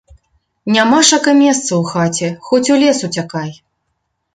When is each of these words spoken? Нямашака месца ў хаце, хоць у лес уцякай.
Нямашака 0.75 1.31
месца 1.43 1.67
ў 1.67 1.83
хаце, 1.93 2.29
хоць 2.51 2.67
у 2.77 2.83
лес 2.87 2.97
уцякай. 3.11 3.51